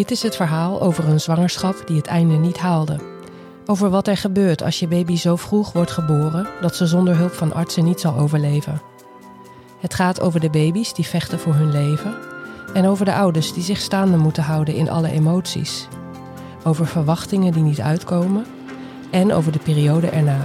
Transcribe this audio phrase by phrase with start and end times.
[0.00, 3.00] Dit is het verhaal over een zwangerschap die het einde niet haalde.
[3.66, 7.32] Over wat er gebeurt als je baby zo vroeg wordt geboren dat ze zonder hulp
[7.32, 8.82] van artsen niet zal overleven.
[9.78, 12.14] Het gaat over de baby's die vechten voor hun leven
[12.74, 15.88] en over de ouders die zich staande moeten houden in alle emoties.
[16.64, 18.46] Over verwachtingen die niet uitkomen
[19.10, 20.44] en over de periode erna.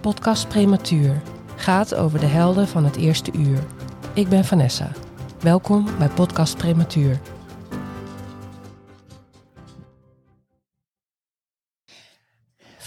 [0.00, 1.22] Podcast Prematuur
[1.54, 3.64] gaat over de helden van het eerste uur.
[4.12, 4.90] Ik ben Vanessa.
[5.40, 7.20] Welkom bij Podcast Prematuur.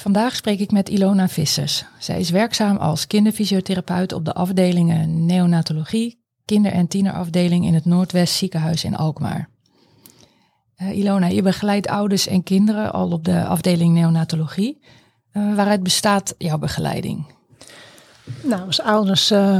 [0.10, 1.86] Vandaag spreek ik met Ilona Vissers.
[2.00, 8.34] Zij is werkzaam als kinderfysiotherapeut op de afdelingen neonatologie, kinder- en tienerafdeling in het Noordwest
[8.34, 9.50] ziekenhuis in Alkmaar.
[10.78, 14.82] Uh, Ilona, je begeleidt ouders en kinderen al op de afdeling neonatologie.
[15.34, 17.26] Uh, waaruit bestaat jouw begeleiding?
[18.44, 19.58] Nou, als ouders uh,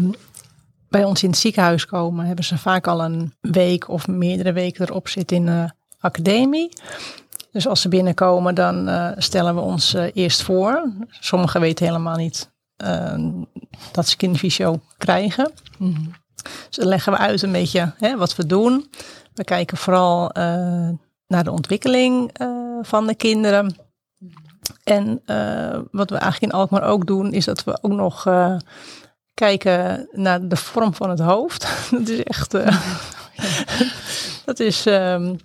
[0.88, 4.88] bij ons in het ziekenhuis komen, hebben ze vaak al een week of meerdere weken
[4.88, 5.70] erop zitten in de
[6.00, 6.70] academie.
[7.52, 10.92] Dus als ze binnenkomen, dan uh, stellen we ons uh, eerst voor.
[11.10, 12.52] Sommigen weten helemaal niet
[12.84, 13.14] uh,
[13.92, 15.52] dat ze kindervisio krijgen.
[15.78, 16.12] Mm-hmm.
[16.68, 18.90] Dus dan leggen we uit een beetje hè, wat we doen.
[19.34, 20.30] We kijken vooral
[21.28, 22.32] naar de ontwikkeling
[22.82, 23.76] van de kinderen.
[24.84, 25.22] En
[25.92, 28.24] wat we eigenlijk in Alkmaar ook doen, is dat we ook nog
[29.34, 31.68] kijken naar de vorm van het hoofd.
[31.92, 32.52] dat is echt.
[34.46, 34.86] dat is.
[34.86, 35.40] Um,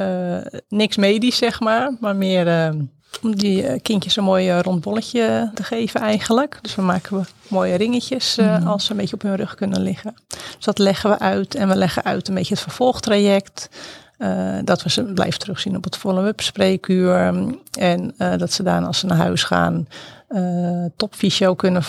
[0.00, 0.36] uh,
[0.68, 2.80] niks medisch, zeg maar, maar meer uh,
[3.22, 6.58] om die kindjes een mooi rond bolletje te geven eigenlijk.
[6.62, 8.66] Dus we maken we mooie ringetjes uh, mm.
[8.66, 10.14] als ze een beetje op hun rug kunnen liggen.
[10.28, 13.68] Dus dat leggen we uit en we leggen uit een beetje het vervolgtraject.
[14.64, 17.34] dat we ze blijven terugzien op het follow-up spreekuur.
[17.78, 19.88] En dat ze daar als ze naar huis gaan
[20.96, 21.82] topfysio kunnen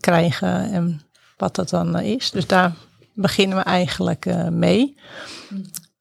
[0.00, 1.00] krijgen en
[1.36, 2.30] wat dat dan is.
[2.30, 2.72] Dus daar
[3.14, 4.96] beginnen we eigenlijk mee.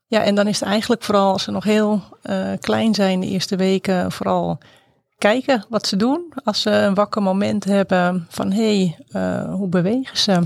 [0.09, 3.27] Ja, en dan is het eigenlijk vooral als ze nog heel uh, klein zijn, de
[3.27, 4.57] eerste weken, vooral
[5.17, 6.33] kijken wat ze doen.
[6.43, 10.41] Als ze een wakker moment hebben van hé, hey, uh, hoe bewegen ze?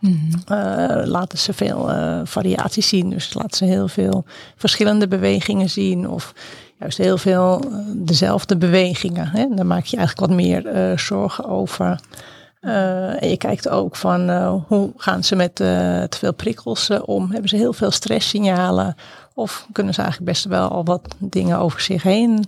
[0.00, 0.30] Mm-hmm.
[0.48, 1.90] Uh, laten ze veel
[2.24, 3.10] variaties zien.
[3.10, 4.24] Dus laten ze heel veel
[4.56, 6.08] verschillende bewegingen zien.
[6.08, 6.32] Of
[6.78, 7.64] juist heel veel
[7.96, 9.26] dezelfde bewegingen.
[9.26, 9.46] Hè?
[9.54, 12.00] Dan maak je eigenlijk wat meer zorgen over.
[12.64, 15.66] Uh, en je kijkt ook van uh, hoe gaan ze met uh,
[16.02, 17.30] te veel prikkels om?
[17.30, 18.94] Hebben ze heel veel stresssignalen?
[19.34, 22.44] Of kunnen ze eigenlijk best wel al wat dingen over zich heen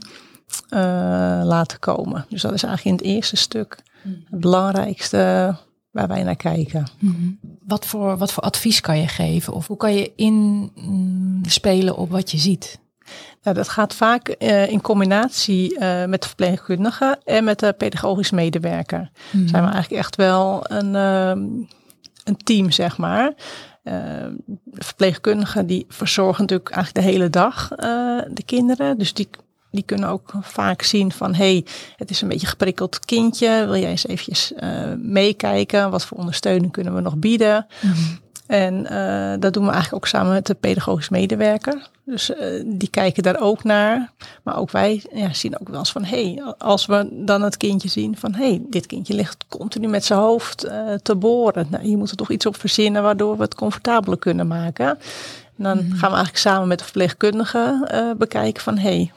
[1.44, 2.26] laten komen?
[2.28, 3.78] Dus dat is eigenlijk in het eerste stuk
[4.30, 5.54] het belangrijkste
[5.90, 6.86] waar wij naar kijken.
[6.98, 7.38] Mm-hmm.
[7.66, 9.52] Wat, voor, wat voor advies kan je geven?
[9.52, 12.78] Of hoe kan je inspelen op wat je ziet?
[13.46, 18.30] Nou, dat gaat vaak uh, in combinatie uh, met de verpleegkundige en met de pedagogisch
[18.30, 19.10] medewerker.
[19.30, 19.48] Mm.
[19.48, 21.28] Zijn we eigenlijk echt wel een, uh,
[22.24, 23.32] een team, zeg maar.
[23.82, 24.36] de
[24.72, 27.68] verpleegkundigen die verzorgen natuurlijk eigenlijk de hele dag
[28.28, 28.98] de kinderen.
[28.98, 29.28] Dus die,
[29.70, 31.64] die kunnen ook vaak zien van, hey,
[31.96, 33.64] het is een beetje geprikkeld kindje.
[33.64, 34.52] Wil jij eens eventjes
[34.98, 35.90] meekijken?
[35.90, 37.66] Wat voor ondersteuning kunnen we nog bieden?
[37.80, 38.24] Mm.
[38.46, 41.88] En uh, dat doen we eigenlijk ook samen met de pedagogisch medewerker.
[42.04, 44.12] Dus uh, die kijken daar ook naar.
[44.42, 47.56] Maar ook wij ja, zien ook wel eens van, hé, hey, als we dan het
[47.56, 51.66] kindje zien van, hé, hey, dit kindje ligt continu met zijn hoofd uh, te boren.
[51.70, 54.88] Nou, hier moeten we toch iets op verzinnen waardoor we het comfortabeler kunnen maken.
[55.56, 55.90] En dan mm-hmm.
[55.90, 59.12] gaan we eigenlijk samen met de verpleegkundige bekijken van, hé, hey,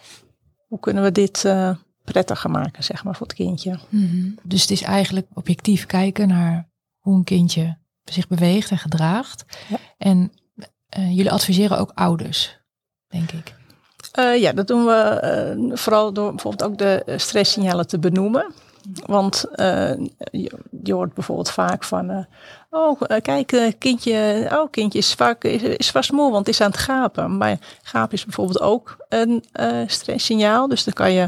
[0.68, 1.53] hoe kunnen we dit
[2.03, 3.79] prettiger maken, zeg maar, voor het kindje.
[3.89, 4.35] Mm-hmm.
[4.44, 6.69] Dus het is eigenlijk objectief kijken naar
[7.00, 7.78] hoe een kindje
[8.13, 9.45] zich beweegt en gedraagt.
[9.67, 9.77] Ja.
[9.97, 10.31] En
[10.97, 12.59] uh, jullie adviseren ook ouders,
[13.07, 13.53] denk ik.
[14.19, 18.53] Uh, ja, dat doen we uh, vooral door bijvoorbeeld ook de stresssignalen te benoemen.
[19.05, 19.45] Want
[20.31, 20.51] je,
[20.83, 22.27] je, hoort bijvoorbeeld vaak van,
[22.69, 26.71] oh kijk, kindje, oh, kindje is, vaak, is, is vast moe, want het is aan
[26.71, 27.37] het gapen.
[27.37, 29.43] Maar gapen is bijvoorbeeld ook een
[29.87, 30.67] stresssignaal.
[30.67, 31.27] Dus dan kan je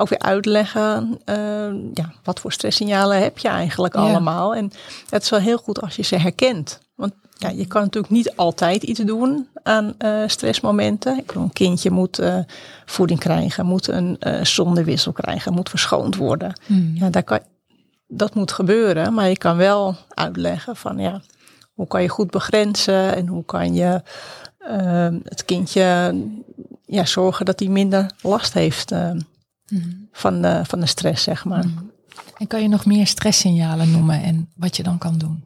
[0.00, 4.54] ook weer uitleggen, uh, ja, wat voor stresssignalen heb je eigenlijk allemaal.
[4.54, 4.72] En
[5.08, 6.78] het is wel heel goed als je ze herkent.
[6.94, 11.18] Want ja, je kan natuurlijk niet altijd iets doen aan uh, stressmomenten.
[11.18, 12.38] Ik een kindje moet uh,
[12.86, 16.60] voeding krijgen, moet een uh, zonnewissel krijgen, moet verschoond worden.
[16.66, 16.92] Hmm.
[16.94, 17.40] Ja, daar kan,
[18.08, 21.20] dat moet gebeuren, maar je kan wel uitleggen van ja,
[21.72, 24.02] hoe kan je goed begrenzen en hoe kan je
[25.24, 26.14] het kindje
[26.86, 28.92] ja, zorgen dat hij minder last heeft
[30.12, 31.66] van, de, van de stress, zeg maar.
[31.66, 31.84] Mhm.
[32.38, 35.44] En kan je nog meer stresssignalen noemen en wat je dan kan doen?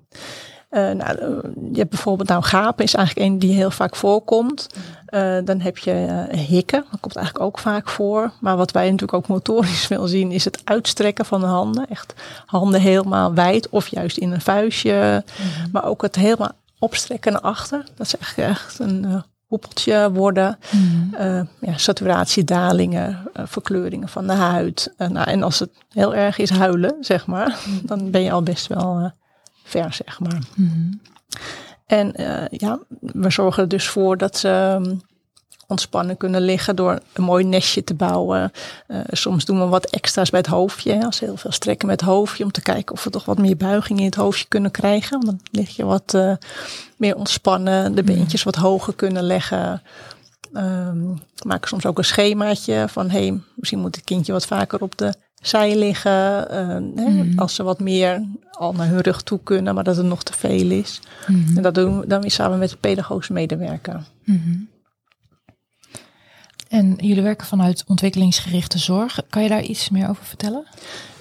[0.71, 1.41] Uh, nou,
[1.73, 4.67] je hebt bijvoorbeeld, nou, gapen is eigenlijk een die heel vaak voorkomt.
[5.09, 8.33] Uh, dan heb je uh, hikken, dat komt eigenlijk ook vaak voor.
[8.41, 11.87] Maar wat wij natuurlijk ook motorisch veel zien, is het uitstrekken van de handen.
[11.89, 12.15] Echt
[12.47, 15.25] handen helemaal wijd of juist in een vuistje.
[15.27, 15.71] Mhm.
[15.73, 17.85] Maar ook het helemaal opstrekken naar achter.
[17.97, 20.59] Dat is echt, echt een hoepeltje worden.
[20.71, 21.11] Mm.
[21.61, 24.95] ja, saturatiedalingen, verkleuringen van de huid.
[24.97, 28.67] nou, en als het heel erg is huilen, zeg maar, dan ben je al best
[28.67, 29.13] wel
[29.65, 30.43] ver, zeg maar.
[30.55, 31.01] Mm.
[31.87, 32.13] En
[32.51, 34.95] ja, we zorgen er dus voor dat ze ehm,
[35.67, 38.53] ontspannen kunnen liggen door een mooi nestje te bouwen.
[38.89, 41.05] Uh, soms doen we wat extra's bij het hoofdje.
[41.05, 42.45] Als heel veel strekken met het hoofdje.
[42.45, 45.21] Om te kijken of we toch wat meer buiging in het hoofdje kunnen krijgen.
[45.21, 46.33] Dan lig je wat uh,
[46.97, 47.95] meer ontspannen.
[47.95, 49.83] De beentjes wat hoger kunnen leggen.
[50.55, 54.99] Um, maken soms ook een schemaatje van hey, misschien moet het kindje wat vaker op
[54.99, 56.47] de zij liggen.
[56.51, 57.39] Uh, hè, mm.
[57.39, 60.33] Als ze wat meer al naar hun rug toe kunnen, maar dat het nog te
[60.33, 61.01] veel is.
[61.27, 61.57] Mm.
[61.57, 64.03] En dat doen we dan weer samen met de pedagogische medewerker.
[64.25, 64.69] Mm.
[66.73, 69.21] En jullie werken vanuit ontwikkelingsgerichte zorg.
[69.29, 70.67] Kan je daar iets meer over vertellen?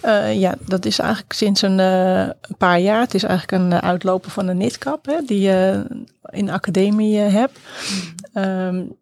[0.05, 2.99] Uh, ja, dat is eigenlijk sinds een, uh, paar jaar.
[2.99, 5.85] Het is eigenlijk een uh, uitloper van een NITCAP hè, die je
[6.29, 7.59] in de academie hebt.
[8.33, 8.95] Um,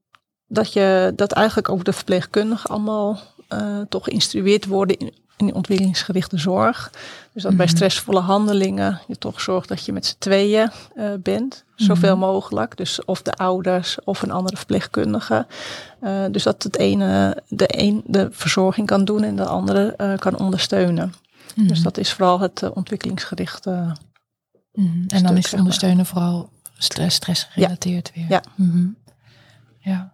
[0.47, 3.19] dat, je, dat eigenlijk ook de verpleegkundigen allemaal
[3.89, 5.13] toch geïnstrueerd worden in,
[5.47, 6.91] in ontwikkelingsgerichte zorg.
[7.33, 7.75] Dus dat bij mhm.
[7.75, 11.63] stressvolle handelingen je toch zorgt dat je met z'n tweeën uh, bent.
[11.75, 12.25] Zoveel mhm.
[12.25, 12.77] mogelijk.
[12.77, 15.47] Dus of de ouders of een andere verpleegkundige.
[16.01, 20.17] Uh, dus dat het ene de een de verzorging kan doen en de andere uh,
[20.17, 21.13] kan ondersteunen.
[21.55, 21.67] Mhm.
[21.67, 23.95] Dus dat is vooral het ontwikkelingsgerichte.
[25.07, 28.25] En dan is ondersteunen vooral stress, stress gerelateerd weer.
[28.29, 28.41] Ja.
[29.79, 30.11] Ja.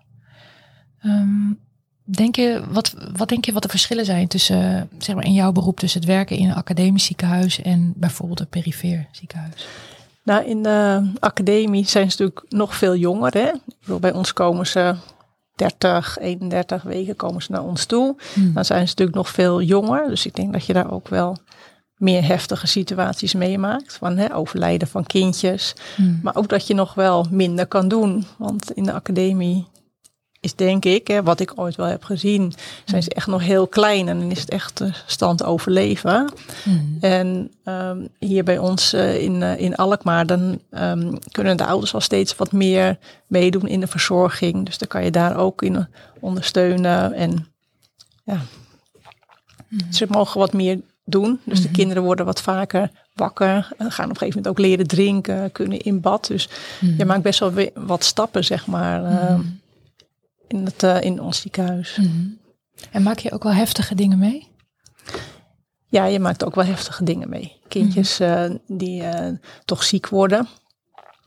[1.03, 1.64] Um,
[2.07, 5.51] Denk je, wat, wat denk je wat de verschillen zijn tussen, zeg maar, in jouw
[5.51, 9.67] beroep tussen het werken in een academisch ziekenhuis en bijvoorbeeld een perifeer ziekenhuis?
[10.23, 13.33] Nou, in de academie zijn ze natuurlijk nog veel jonger.
[13.33, 13.51] Hè?
[13.99, 14.95] bij ons komen ze
[15.55, 18.15] 30, 31 weken komen ze naar ons toe.
[18.33, 18.53] Hmm.
[18.53, 20.09] Dan zijn ze natuurlijk nog veel jonger.
[20.09, 21.37] Dus ik denk dat je daar ook wel
[21.95, 23.93] meer heftige situaties meemaakt.
[23.93, 25.73] Van hè, overlijden van kindjes.
[25.95, 26.19] Hmm.
[26.23, 28.25] Maar ook dat je nog wel minder kan doen.
[28.37, 29.67] Want in de academie
[30.45, 32.53] is denk ik, hè, wat ik ooit wel heb gezien,
[32.85, 36.33] zijn ze echt nog heel klein en dan is het echt stand overleven.
[36.63, 36.97] Mm.
[37.01, 41.93] En um, hier bij ons uh, in, uh, in Alkmaar, dan um, kunnen de ouders
[41.93, 42.97] al steeds wat meer
[43.27, 44.65] meedoen in de verzorging.
[44.65, 45.87] Dus dan kan je daar ook in
[46.19, 47.13] ondersteunen.
[47.13, 47.47] En
[48.23, 48.41] ja,
[49.67, 49.79] mm.
[49.91, 51.39] ze mogen wat meer doen.
[51.43, 51.75] Dus de mhm.
[51.75, 56.01] kinderen worden wat vaker wakker, gaan op een gegeven moment ook leren drinken, kunnen in
[56.01, 56.27] bad.
[56.27, 56.49] Dus
[56.81, 56.93] mm.
[56.97, 59.03] je maakt best wel wat stappen, zeg maar.
[59.03, 59.39] Uh,
[60.47, 61.95] in, het, uh, in ons ziekenhuis.
[61.95, 62.27] Mhm.
[62.91, 64.47] En maak je ook wel heftige dingen mee?
[65.85, 67.59] Ja, je maakt ook wel heftige dingen mee.
[67.67, 69.27] Kindjes mm uh, die uh,
[69.65, 70.47] toch ziek worden.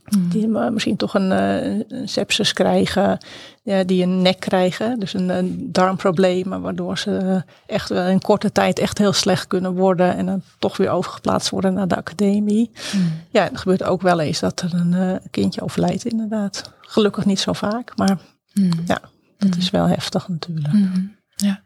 [0.09, 3.19] Mm Die misschien toch een, een sepsis krijgen.
[3.63, 4.99] Ja, die een nek krijgen.
[4.99, 6.61] Dus een, een darmprobleem.
[6.61, 10.17] Waardoor ze echt in korte tijd echt heel slecht kunnen worden.
[10.17, 12.71] En dan toch weer overgeplaatst worden naar de academie.
[12.95, 13.13] Mm.
[13.31, 16.73] Ja, het gebeurt ook wel eens dat er een kindje overlijdt inderdaad.
[16.81, 17.97] Gelukkig niet zo vaak.
[17.97, 18.19] Maar
[18.59, 18.71] Mm.
[18.87, 19.01] Ja,
[19.39, 20.73] dat is wel heftig natuurlijk.
[20.73, 21.17] Mm-hmm.
[21.37, 21.63] Ja.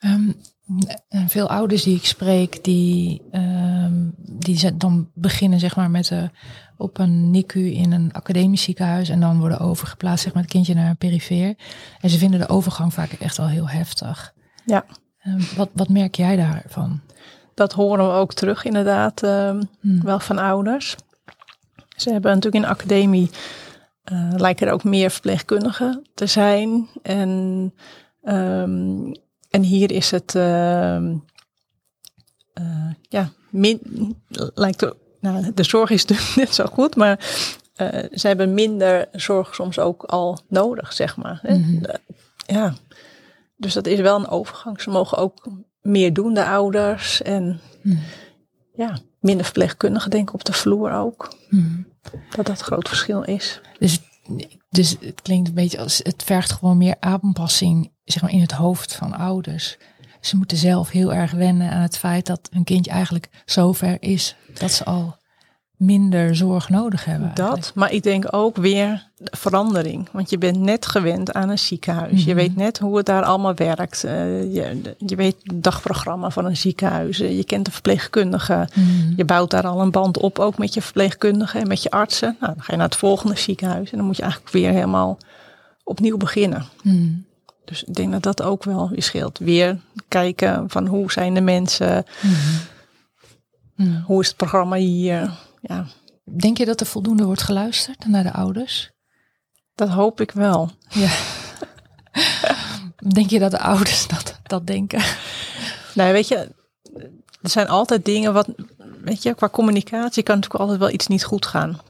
[0.00, 0.34] Um,
[1.08, 6.22] en veel ouders die ik spreek, die, um, die dan beginnen zeg maar met uh,
[6.76, 10.74] op een NICU in een academisch ziekenhuis en dan worden overgeplaatst zeg maar het kindje
[10.74, 11.54] naar een perifeer.
[12.00, 14.34] En ze vinden de overgang vaak echt wel heel heftig.
[14.64, 14.84] Ja.
[15.26, 17.00] Um, wat, wat merk jij daarvan?
[17.54, 19.22] Dat horen we ook terug inderdaad,
[19.80, 20.02] mm.
[20.02, 20.96] wel van ouders.
[21.96, 23.30] Ze hebben natuurlijk in de academie
[24.12, 26.88] uh, lijken er ook meer verpleegkundigen te zijn.
[27.02, 27.72] En,
[28.22, 29.12] um,
[29.50, 31.00] en hier is het, uh,
[32.54, 33.80] uh, ja, min,
[34.54, 37.18] lijkt er, nou, de zorg is natuurlijk net zo goed, maar
[37.76, 41.40] uh, ze hebben minder zorg soms ook al nodig, zeg maar.
[41.42, 41.82] Mm -hmm.
[42.46, 42.74] ja,
[43.56, 44.80] dus dat is wel een overgang.
[44.80, 45.48] Ze mogen ook
[45.80, 47.22] meer doen, de ouders.
[47.22, 48.00] En mm.
[48.74, 51.36] ja, minder verpleegkundigen, denk ik, op de vloer ook.
[51.48, 51.86] Mm.
[52.30, 53.60] Dat dat groot verschil is.
[53.78, 54.00] Dus,
[54.70, 58.52] dus het klinkt een beetje als het vergt gewoon meer aanpassing zeg maar, in het
[58.52, 59.76] hoofd van ouders.
[60.20, 64.36] Ze moeten zelf heel erg wennen aan het feit dat een kindje eigenlijk zover is
[64.58, 65.16] dat ze al
[65.84, 67.30] minder zorg nodig hebben.
[67.34, 70.08] Dat, maar ik denk ook weer verandering.
[70.12, 72.24] Want je bent net gewend aan een ziekenhuis.
[72.24, 72.36] Je mhm.
[72.36, 74.04] weet net hoe het daar allemaal werkt.
[74.04, 74.12] Uh,
[74.54, 77.20] je, je weet het dagprogramma van een ziekenhuis.
[77.20, 78.68] Uh, je kent de verpleegkundige.
[78.74, 79.12] Mhm.
[79.16, 82.36] Je bouwt daar al een band op, ook met je verpleegkundige en met je artsen.
[82.40, 85.18] Nou, dan ga je naar het volgende ziekenhuis en dan moet je eigenlijk weer helemaal
[85.84, 86.64] opnieuw beginnen.
[86.82, 87.12] Mhm.
[87.64, 89.38] Dus ik denk dat dat ook wel weer scheelt.
[89.38, 92.04] Weer kijken van hoe zijn de mensen.
[94.04, 95.30] Hoe is het programma hier?
[95.66, 95.86] Ja.
[96.24, 98.90] Denk je dat er voldoende wordt geluisterd naar de ouders?
[99.74, 100.70] Dat hoop ik wel.
[100.88, 101.10] Ja.
[103.14, 105.02] Denk je dat de ouders dat, dat denken?
[105.94, 106.36] Nou, weet je,
[107.42, 108.48] er zijn altijd dingen wat,
[109.02, 111.80] weet je, qua communicatie kan natuurlijk altijd wel iets niet goed gaan.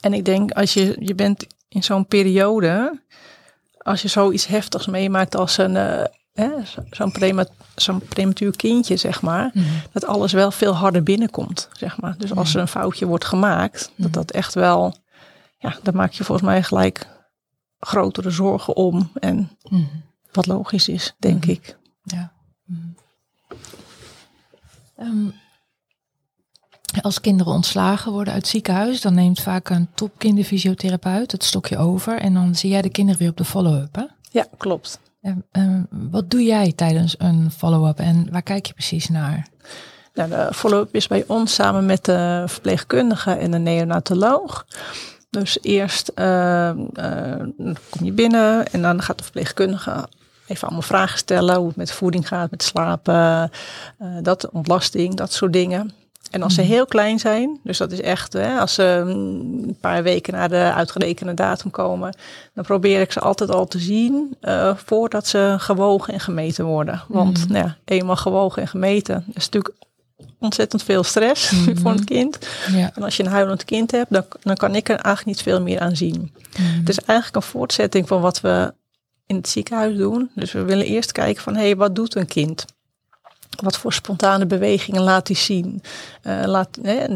[0.00, 3.00] En ik denk, als je, je bent in zo'n periode,
[3.78, 6.04] als je zoiets heftigs meemaakt als een, eh,
[6.90, 9.64] zo'n prema, zo'n prematuur kindje, zeg maar, Mhm.
[9.92, 12.14] dat alles wel veel harder binnenkomt, zeg maar.
[12.18, 14.94] Dus als er een foutje wordt gemaakt, dat dat echt wel,
[15.58, 17.06] ja, daar maak je volgens mij gelijk
[17.80, 19.10] grotere zorgen om.
[19.14, 19.82] En Mhm.
[20.32, 21.50] wat logisch is, denk Mhm.
[21.50, 21.76] ik.
[22.02, 22.32] Ja.
[22.64, 22.80] Mhm.
[24.96, 25.28] Ehm,
[27.00, 32.18] als kinderen ontslagen worden uit het ziekenhuis, dan neemt vaak een topkinderfysiotherapeut het stokje over
[32.20, 33.94] en dan zie jij de kinderen weer op de follow-up.
[33.94, 34.04] Hè?
[34.30, 34.98] Ja, klopt.
[35.90, 39.46] Wat doe jij tijdens een follow-up en waar kijk je precies naar?
[40.14, 44.66] Nou, de follow-up is bij ons samen met de verpleegkundige en de neonatoloog.
[45.30, 46.76] Dus eerst eh, eh,
[47.90, 50.08] kom je binnen en dan gaat de verpleegkundige
[50.46, 51.56] even allemaal vragen stellen.
[51.56, 53.50] Hoe het met voeding gaat, met slapen,
[53.98, 55.92] eh, dat, ontlasting, dat soort dingen.
[56.36, 59.12] En als ze heel klein zijn, dus dat is echt hè, als ze mm,
[59.68, 62.16] een paar weken na de uitgerekende datum komen,
[62.54, 67.02] dan probeer ik ze altijd al te zien eh, voordat ze gewogen en gemeten worden.
[67.08, 69.74] Want nou ja, eenmaal gewogen en gemeten is natuurlijk
[70.38, 72.38] ontzettend veel stress voor een kind.
[72.72, 72.90] Ja.
[72.94, 75.62] En als je een huilend kind hebt, dan, dan kan ik er eigenlijk niet veel
[75.62, 76.32] meer aan zien.
[76.58, 78.74] Het is eigenlijk een voortzetting van wat we
[79.26, 80.30] in het ziekenhuis doen.
[80.34, 82.64] Dus we willen eerst kijken van, hé, hey, wat doet een kind?
[83.62, 85.82] Wat voor spontane bewegingen laat hij zien?
[86.22, 87.06] Eh, laat, hè,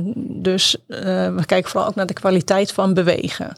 [0.42, 1.00] dus eh,
[1.34, 3.56] we kijken vooral ook naar de kwaliteit van bewegen.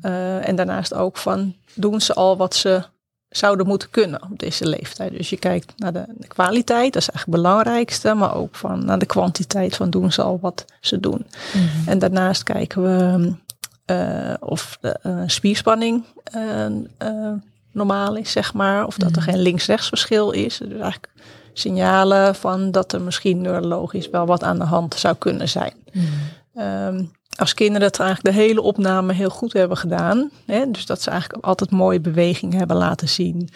[0.00, 2.82] Eh, en daarnaast ook van, doen ze al wat ze
[3.28, 5.12] zouden moeten kunnen op deze leeftijd?
[5.12, 8.14] Dus je kijkt naar de, de kwaliteit, dat is eigenlijk het belangrijkste.
[8.14, 11.26] Maar ook van, naar de kwantiteit van, doen ze al wat ze doen?
[11.86, 13.32] En daarnaast kijken we
[14.40, 16.04] of de spierspanning
[17.72, 18.86] normaal is, zeg maar.
[18.86, 20.58] Of dat er geen links-rechts verschil is.
[20.58, 21.08] Dus eigenlijk
[21.58, 25.74] signalen van dat er misschien neurologisch wel wat aan de hand zou kunnen zijn.
[26.54, 27.04] Ehm,
[27.36, 31.10] als kinderen het eigenlijk de hele opname heel goed hebben gedaan, hè, dus dat ze
[31.10, 33.48] eigenlijk altijd mooie bewegingen hebben laten zien,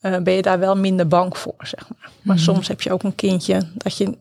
[0.00, 2.10] eh, ben je daar wel minder bang voor, zeg maar.
[2.22, 4.18] Maar soms heb je ook een kindje dat je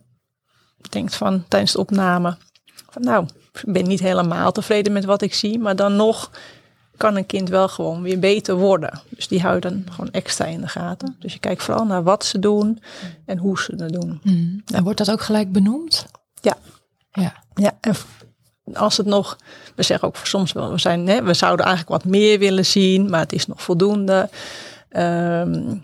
[0.89, 2.37] denkt van tijdens de opname,
[2.89, 6.31] van nou, ik ben niet helemaal tevreden met wat ik zie, maar dan nog
[7.01, 9.01] kan een kind wel gewoon weer beter worden.
[9.09, 11.15] Dus die hou je dan gewoon extra in de gaten.
[11.19, 12.81] Dus je kijkt vooral naar wat ze doen
[13.25, 14.19] en hoe ze het doen.
[14.23, 14.61] Mm.
[14.73, 16.05] En wordt dat ook gelijk benoemd?
[16.41, 16.57] Ja.
[17.11, 17.33] Ja.
[17.53, 17.95] Ja, en
[18.73, 19.37] als het nog,
[19.75, 23.09] we zeggen ook soms wel, we, zijn, hè, we zouden eigenlijk wat meer willen zien,
[23.09, 24.29] maar het is nog voldoende.
[24.89, 25.75] Ehm,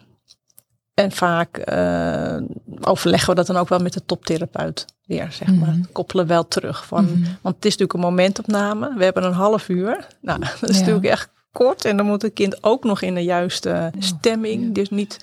[0.93, 2.37] en vaak eh,
[2.81, 5.69] overleggen we dat dan ook wel met de toptherapeut weer, zeg maar.
[5.69, 5.81] Mhm.
[5.91, 6.85] Koppelen wel terug.
[6.85, 7.13] Van, Mhm.
[7.41, 8.93] Want het is natuurlijk een momentopname.
[8.97, 10.07] We hebben een half uur.
[10.21, 10.79] Nou, dat is Ja.
[10.81, 11.85] natuurlijk echt kort.
[11.85, 14.63] En dan moet het kind ook nog in de juiste stemming.
[14.65, 14.73] ja.
[14.73, 15.19] Dus niet,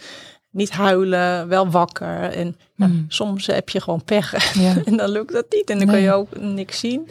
[0.50, 2.22] niet huilen, wel wakker.
[2.30, 2.92] En Mhm.
[3.08, 4.54] soms heb je gewoon pech.
[4.64, 4.74] Ja.
[4.84, 5.70] en dan lukt dat niet.
[5.70, 6.02] En dan Nee.
[6.02, 7.08] je ook niks zien.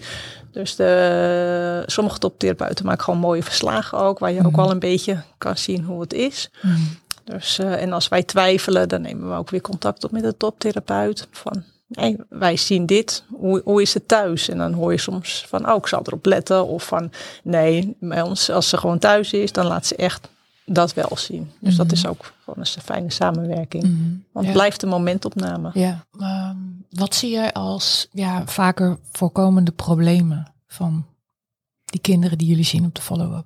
[0.52, 4.20] Dus de, sommige toptherapeuten maken gewoon mooie verslagen ook.
[4.20, 6.50] Waar je ook wel een beetje kan zien hoe het is.
[7.24, 10.38] Dus, eh, en als wij twijfelen, dan nemen we ook weer contact op met de
[10.38, 11.28] toptherapeut.
[11.32, 11.64] Van,
[12.30, 13.24] wij zien dit.
[13.30, 14.50] Hoe, hoe is het thuis?
[14.50, 16.68] En dan hoor je soms van, oh, ik zal erop letten.
[16.68, 17.12] Of van,
[17.44, 20.30] nee, bij ons, als ze gewoon thuis is, dan laat ze echt
[20.66, 21.52] dat wel zien.
[21.60, 23.84] Dus dat is ook gewoon een fijne samenwerking.
[23.84, 23.94] Mhm.
[24.32, 24.52] Want Ja.
[24.52, 25.70] het blijft een momentopname.
[25.74, 26.58] Ja, ehm,
[26.90, 31.06] wat zie jij als ja, vaker voorkomende problemen van
[31.86, 33.46] die kinderen die jullie zien op de follow-up?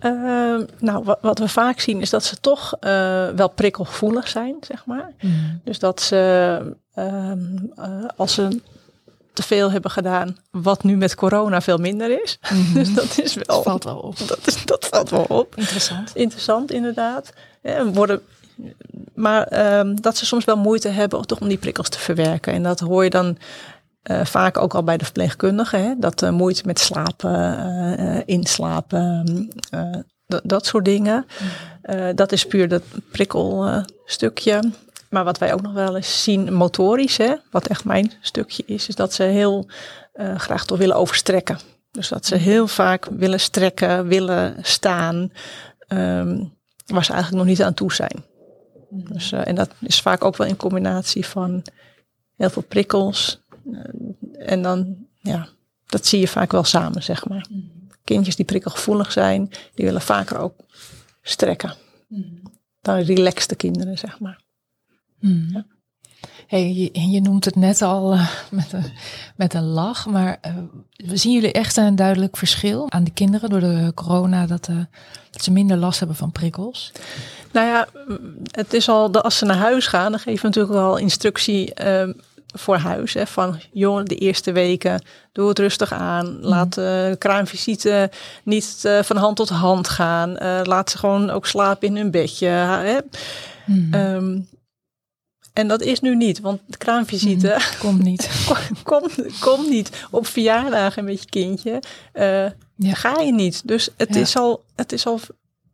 [0.00, 4.56] Ehm, nou, wat, wat we vaak zien is dat ze toch eh, wel prikkelgevoelig zijn,
[4.60, 5.10] zeg maar.
[5.64, 6.60] Dus dat ze,
[6.94, 7.38] ehm,
[7.76, 8.60] eh, als ze
[9.32, 12.38] te veel hebben gedaan, wat nu met corona veel minder is.
[12.74, 14.18] Dus dat is wel, Dat valt wel op.
[14.28, 15.56] dat, is, dat valt wel op.
[15.56, 16.10] Interessant.
[16.14, 17.32] Interessant inderdaad.
[17.62, 18.20] Ja, worden,
[19.14, 22.52] maar ehm, dat ze soms wel moeite hebben toch om die prikkels te verwerken.
[22.52, 23.38] En dat hoor je dan
[24.02, 25.76] eh, vaak ook al bij de verpleegkundige.
[25.76, 25.94] Hè?
[25.98, 27.58] Dat uh, moeite met slapen,
[28.00, 29.48] uh, uh, inslapen,
[30.26, 31.26] dat, dat soort dingen.
[31.82, 34.72] Uh, dat is puur dat prikkelstukje.
[35.10, 38.88] Maar wat wij ook nog wel eens zien, motorisch, hè, wat echt mijn stukje is,
[38.88, 39.68] is dat ze heel
[40.36, 41.58] graag toch willen overstrekken.
[41.90, 45.32] Dus dat ze heel vaak willen strekken, willen staan,
[45.88, 48.24] um, waar ze eigenlijk nog niet aan toe zijn.
[48.90, 51.62] Dus, en dat is vaak ook wel in combinatie van
[52.36, 53.42] heel veel prikkels.
[53.70, 55.48] Uh, en dan, ja,
[55.86, 57.46] dat zie je vaak wel samen, zeg maar.
[58.04, 60.54] Kindjes die prikkelgevoelig zijn, die willen vaker ook
[61.22, 61.74] strekken.
[62.80, 64.40] Dan relaxte kinderen, zeg maar.
[65.18, 65.48] Mm.
[65.52, 65.66] Ja.
[66.46, 68.92] Hey, je, je, noemt het net al uh, met, een,
[69.36, 73.60] met een lach, maar uh, zien jullie echt een duidelijk verschil aan de kinderen door
[73.60, 74.76] de corona dat, uh,
[75.30, 76.92] dat ze minder last hebben van prikkels?
[77.52, 77.88] Nou ja,
[78.50, 81.74] het is al, als ze naar huis gaan, dan geven we natuurlijk al instructie.
[82.52, 83.14] Voor huis.
[83.14, 85.02] Hè, van joh, de eerste weken,
[85.32, 86.38] doe het rustig aan.
[86.40, 88.10] Laat de kraamvisite
[88.44, 90.30] niet uh, van hand tot hand gaan.
[90.42, 92.46] Uh, laat ze gewoon ook slapen in hun bedje.
[92.46, 92.98] Hè.
[93.66, 93.94] Mhm.
[93.94, 94.48] Um,
[95.52, 97.78] en dat is nu niet, want de kraamvisite Mhm.
[97.78, 98.30] Komt niet.
[98.82, 101.82] komt kom niet op verjaardagen met je kindje.
[102.14, 102.94] Uh, Ja.
[102.94, 103.68] Ga je niet.
[103.68, 104.20] Dus het, Ja.
[104.20, 105.20] is al, het is al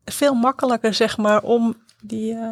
[0.05, 2.51] veel makkelijker, zeg maar, om die uh,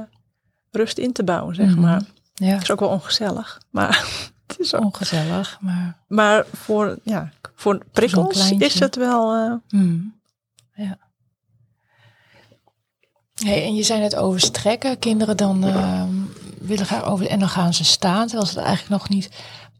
[0.70, 2.02] rust in te bouwen, zeg maar.
[2.34, 4.04] Ja, Het is ook wel ongezellig, maar
[4.46, 4.84] het is ook.
[4.84, 5.98] ongezellig, maar...
[6.06, 9.36] Maar voor, ja, voor prikkels is het wel.
[9.36, 10.14] Uh, Hmm.
[10.74, 10.98] Ja.
[13.34, 14.98] Hey, en je zei net over strekken.
[14.98, 16.04] Kinderen dan uh,
[16.60, 19.28] willen graag over en dan gaan ze staan, terwijl ze het eigenlijk nog niet.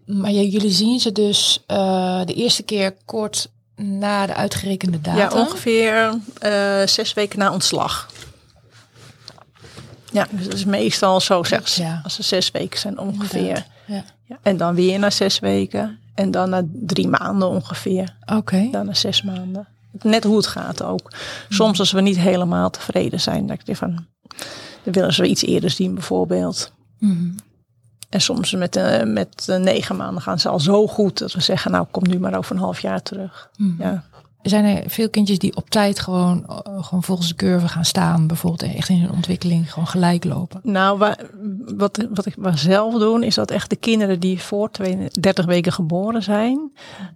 [0.06, 5.38] Maar jullie zien ze dus uh, de eerste keer kort na de uitgerekende datum.
[5.38, 6.18] ja, ongeveer
[6.88, 8.11] zes weken na ontslag.
[10.14, 12.00] Ja, dus dat is meestal zo zeg Ja.
[12.04, 13.66] als ze zes weken zijn ongeveer.
[13.87, 14.04] Ja.
[14.26, 15.99] Ja, en dan weer na zes weken.
[16.14, 18.16] En dan na drie maanden ongeveer.
[18.26, 18.68] Oké.
[18.71, 19.66] Dan na zes maanden.
[20.02, 21.12] Net hoe het gaat ook.
[21.49, 23.47] Soms als we niet helemaal tevreden zijn.
[23.47, 24.06] Dat ik denk van,
[24.85, 26.73] dan willen ze iets eerder zien bijvoorbeeld.
[26.99, 27.30] Mhm.
[28.09, 31.18] En soms met, uh, met uh, negen maanden gaan ze al zo goed.
[31.18, 33.50] Dat we zeggen, nou kom nu maar over een half jaar terug.
[33.56, 33.83] Mhm.
[33.83, 34.04] Ja.
[34.44, 38.26] Zijn er veel kindjes die op tijd gewoon, uh, gewoon volgens de curve gaan staan?
[38.26, 40.60] Bijvoorbeeld echt in hun ontwikkeling gewoon gelijk lopen?
[40.62, 41.16] Nou, wa-
[41.76, 45.72] wat, wat ik maar zelf doe, is dat echt de kinderen die voor 32 weken
[45.72, 46.72] geboren zijn,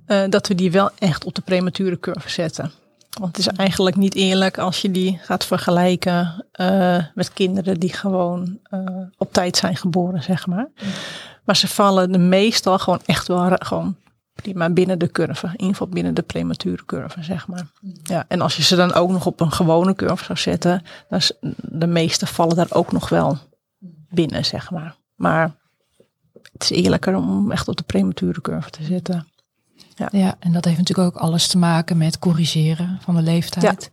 [0.06, 2.72] uh, dat we die wel echt op de premature curve zetten.
[3.20, 7.92] Want het is eigenlijk niet eerlijk als je die gaat vergelijken uh, met kinderen die
[7.92, 8.80] gewoon uh,
[9.18, 10.68] op tijd zijn geboren, zeg maar.
[11.44, 13.96] Maar ze vallen de meestal gewoon echt wel gewoon
[14.42, 15.46] prima binnen de curve.
[15.46, 17.66] In ieder geval binnen de premature curve, zeg maar.
[18.02, 21.18] Ja, en als je ze dan ook nog op een gewone curve zou zetten, dan
[21.18, 23.38] is de meeste vallen daar ook nog wel
[24.10, 24.96] binnen, zeg maar.
[25.14, 25.54] Maar
[26.52, 29.28] het is eerlijker om echt op de premature curve te zitten.
[29.94, 30.08] Ja.
[30.10, 33.90] ja, en dat heeft natuurlijk ook alles te maken met corrigeren van de leeftijd.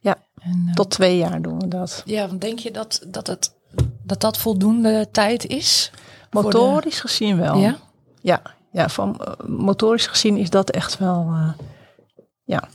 [0.00, 2.02] Ja, en, uh, tot twee jaar doen we dat.
[2.04, 3.54] Ja, want denk je dat dat, het,
[4.02, 5.90] dat, dat voldoende tijd is?
[6.30, 7.00] Motorisch de...
[7.00, 7.58] gezien wel.
[7.58, 7.76] Ja?
[8.20, 8.42] Ja,
[8.74, 11.48] ja van uh, motorisch gezien is dat echt wel, uh,
[12.44, 12.68] ja,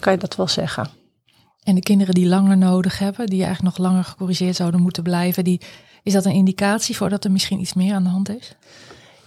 [0.00, 0.88] kan je dat wel zeggen.
[1.62, 5.44] En de kinderen die langer nodig hebben, die eigenlijk nog langer gecorrigeerd zouden moeten blijven,
[5.44, 5.60] die,
[6.02, 8.54] is dat een indicatie voor dat er misschien iets meer aan de hand is?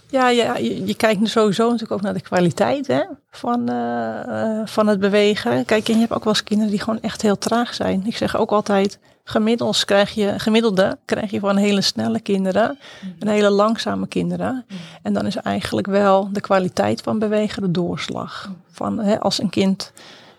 [0.08, 4.86] Ja, ja je, je kijkt sowieso natuurlijk ook naar de kwaliteit hè, van, uh, van
[4.86, 5.64] het bewegen.
[5.64, 8.06] Kijk, en je hebt ook wel eens kinderen die gewoon echt heel traag zijn.
[8.06, 8.98] Ik zeg ook altijd,
[9.30, 12.78] gemiddeld krijg je, gemiddelde krijg je van hele snelle kinderen
[13.18, 14.66] en hele langzame kinderen.
[15.02, 18.50] En dan is eigenlijk wel de kwaliteit van bewegen de doorslag.
[18.70, 19.92] Van, hè, als een kind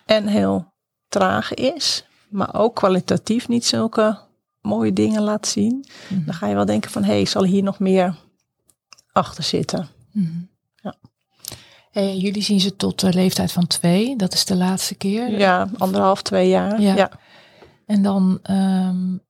[0.06, 0.66] en heel
[1.08, 4.20] traag is, maar ook kwalitatief niet zulke
[4.62, 5.86] mooie dingen laat zien.
[6.10, 6.26] Mm-hmm.
[6.26, 8.16] Dan ga je wel denken van, hé, hey, zal hier nog meer
[9.12, 9.88] achter zitten.
[10.12, 10.50] Mm-hmm.
[10.76, 10.96] Ja.
[12.02, 15.38] Jullie zien ze tot de leeftijd van twee, dat is de laatste keer.
[15.38, 16.82] Ja, anderhalf, twee jaar.
[16.82, 16.96] Ja.
[16.96, 17.12] ja.
[17.92, 19.22] En dan um,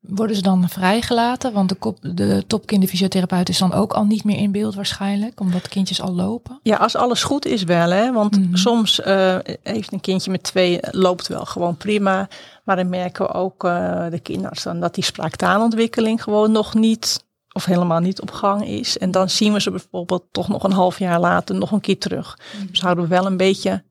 [0.00, 4.36] worden ze dan vrijgelaten, want de, kop, de topkinderfysiotherapeut is dan ook al niet meer
[4.36, 6.60] in beeld waarschijnlijk, omdat kindjes al lopen.
[6.62, 8.12] Ja, als alles goed is wel, hè.
[8.12, 8.56] Want mm-hmm.
[8.56, 12.28] soms uh, heeft een kindje met twee, loopt wel gewoon prima.
[12.64, 17.24] Maar dan merken we ook uh, de kinderarts dan dat die spraaktaalontwikkeling gewoon nog niet
[17.52, 18.98] of helemaal niet op gang is.
[18.98, 21.98] En dan zien we ze bijvoorbeeld toch nog een half jaar later nog een keer
[21.98, 22.38] terug.
[22.52, 22.70] Mm-hmm.
[22.70, 23.84] Dus houden we wel een beetje,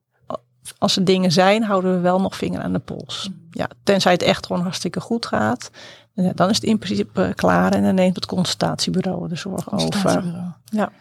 [0.78, 3.28] als er dingen zijn, houden we wel nog vinger aan de pols.
[3.28, 3.46] Mm-hmm.
[3.50, 5.70] Ja, tenzij het echt gewoon hartstikke goed gaat.
[6.14, 10.24] Dan is het in principe klaar en dan neemt het consultatiebureau de zorg over.
[10.64, 10.92] Ja.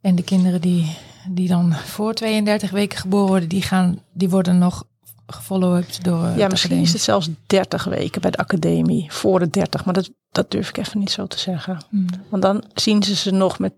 [0.00, 0.96] En de kinderen die,
[1.28, 4.84] die dan voor 32 weken geboren worden, die, gaan, die worden nog
[5.26, 6.16] gefollowed door.
[6.16, 6.82] Ja, misschien academie.
[6.82, 10.68] is het zelfs 30 weken bij de academie, voor de 30, maar dat, dat durf
[10.68, 11.78] ik even niet zo te zeggen.
[11.88, 12.06] Hmm.
[12.28, 13.74] Want dan zien ze ze nog met,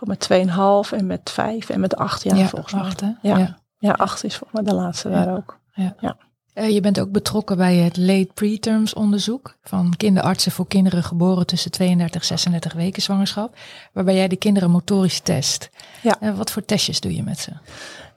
[0.00, 3.16] met 2,5 en met 5 en met 8 jaar ja, volgens acht, mij.
[3.22, 3.38] Ja.
[3.38, 3.58] ja.
[3.78, 5.58] Ja, 8 is volgens mij de laatste daar ook.
[5.72, 5.94] Ja.
[6.00, 6.16] ja.
[6.54, 11.46] Uh, je bent ook betrokken bij het late preterms onderzoek van kinderartsen voor kinderen geboren
[11.46, 13.56] tussen 32 en 36 weken zwangerschap,
[13.92, 15.70] waarbij jij de kinderen motorisch test.
[16.02, 16.16] Ja.
[16.22, 17.50] Uh, wat voor testjes doe je met ze?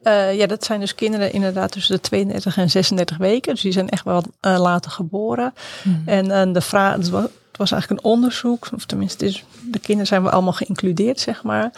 [0.03, 3.53] Uh, ja, dat zijn dus kinderen inderdaad tussen de 32 en 36 weken.
[3.53, 5.53] Dus die zijn echt wel later geboren.
[5.83, 6.03] Hmm.
[6.05, 10.07] En de vraag, het was, het was eigenlijk een onderzoek, of tenminste, is, de kinderen
[10.07, 11.71] zijn we allemaal geïncludeerd, zeg maar.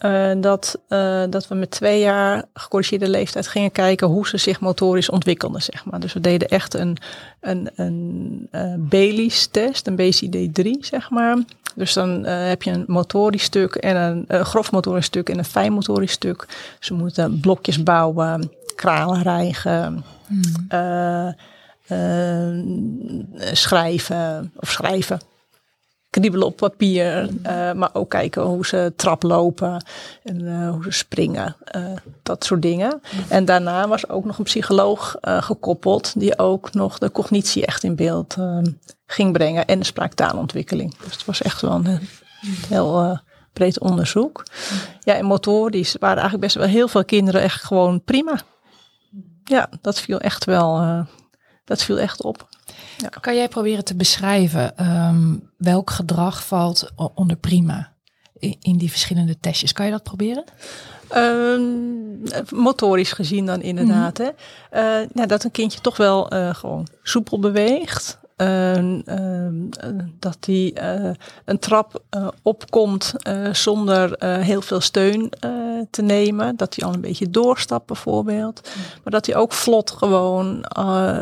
[0.00, 4.60] Uh, dat, uh, dat we met twee jaar gecorrigeerde leeftijd gingen kijken hoe ze zich
[4.60, 6.00] motorisch ontwikkelden, zeg maar.
[6.00, 6.96] Dus we deden echt een,
[7.40, 11.38] een, een uh, Bailey's test, een BCD3, zeg maar.
[11.74, 15.44] Dus dan heb je een motorisch stuk en een, een grof motorisch stuk en een
[15.44, 16.46] fijn motorisch stuk.
[16.80, 21.34] Ze moeten blokjes bouwen, kralen rijgen, hmm.
[23.52, 25.20] schrijven of schrijven.
[26.20, 27.28] Kriebelen op papier.
[27.42, 29.84] eh, maar ook kijken hoe ze trap lopen
[30.22, 31.56] en eh, hoe ze springen.
[31.64, 31.84] eh,
[32.22, 33.00] dat soort dingen.
[33.28, 36.20] En daarna was ook nog een psycholoog gekoppeld.
[36.20, 38.58] Die ook nog de cognitie echt in beeld eh,
[39.06, 39.66] ging brengen.
[39.66, 40.96] En de spraaktaalontwikkeling.
[41.04, 42.00] Dus het was echt wel een
[42.68, 43.20] heel
[43.52, 44.46] breed onderzoek.
[45.00, 48.40] Ja, en motorisch waren eigenlijk best wel heel veel kinderen echt gewoon prima.
[49.44, 51.04] Ja, dat viel echt wel,
[51.64, 52.48] dat viel echt op.
[53.20, 57.92] Kan jij proberen te beschrijven ehm, welk gedrag valt onder prima
[58.38, 59.72] in, in die verschillende testjes?
[59.72, 60.44] Kan je dat proberen?
[61.08, 61.62] Ehm,
[62.50, 64.18] motorisch gezien dan inderdaad.
[64.18, 64.28] hè.
[64.70, 68.18] Eh, nou, dat een kindje toch wel eh, gewoon soepel beweegt.
[68.36, 71.10] Ehm, ehm, eh, dat hij eh,
[71.44, 75.32] een trap eh, opkomt eh, zonder heel veel steun
[75.90, 76.56] te nemen.
[76.56, 78.60] Dat hij al een beetje doorstapt bijvoorbeeld.
[79.02, 80.58] Maar dat hij ook vlot gewoon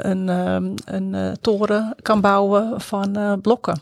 [0.03, 3.81] een, ehm, een toren kan bouwen van blokken.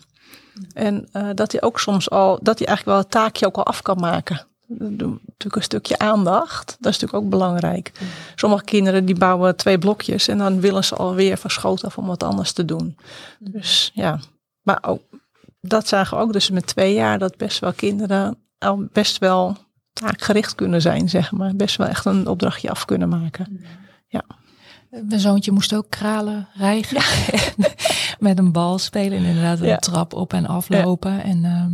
[0.74, 3.82] En dat hij ook soms al, dat hij eigenlijk wel het taakje ook al af
[3.82, 4.46] kan maken.
[4.78, 6.76] Natuurlijk een stukje aandacht.
[6.80, 7.92] Dat is natuurlijk ook belangrijk.
[8.34, 12.06] Sommige kinderen die bouwen twee blokjes en dan willen ze alweer van schoot af om
[12.06, 12.96] wat anders te doen.
[13.38, 14.20] Dus ja,
[14.62, 15.02] maar ook,
[15.60, 19.56] dat zagen we ook dus met twee jaar dat best wel kinderen al best wel
[19.92, 21.56] taakgericht kunnen zijn, zeg maar.
[21.56, 23.60] Best wel echt een opdrachtje af kunnen maken.
[24.90, 26.96] Mijn zoontje moest ook kralen rijgen.
[28.20, 29.76] Met een bal spelen en inderdaad een Ja.
[29.76, 31.22] trap op en aflopen.
[31.24, 31.70] En ehm